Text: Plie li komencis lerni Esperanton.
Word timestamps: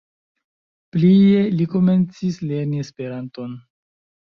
Plie 0.97 1.45
li 1.59 1.69
komencis 1.75 2.43
lerni 2.49 2.87
Esperanton. 2.89 3.59